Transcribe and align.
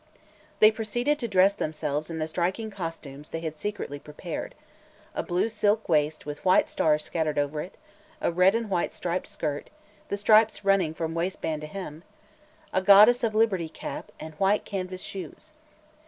They 0.59 0.71
proceeded 0.71 1.19
to 1.19 1.27
dress 1.27 1.53
themselves 1.53 2.09
in 2.09 2.17
the 2.17 2.27
striking 2.27 2.71
costumes 2.71 3.29
they 3.29 3.41
had 3.41 3.59
secretly 3.59 3.99
prepared; 3.99 4.55
a 5.13 5.21
blue 5.21 5.47
silk 5.47 5.87
waist 5.87 6.25
with 6.25 6.43
white 6.43 6.67
stars 6.67 7.03
scattered 7.03 7.37
over 7.37 7.61
it, 7.61 7.77
a 8.19 8.31
red 8.31 8.55
and 8.55 8.67
white 8.67 8.95
striped 8.95 9.27
skirt, 9.27 9.69
the 10.09 10.17
stripes 10.17 10.65
running 10.65 10.95
from 10.95 11.13
waistband 11.13 11.61
to 11.61 11.67
hem, 11.67 12.01
a 12.73 12.81
"Godess 12.81 13.23
of 13.23 13.35
Liberty" 13.35 13.69
cap 13.69 14.11
and 14.19 14.33
white 14.39 14.65
canvas 14.65 15.01
shoes. 15.03 15.53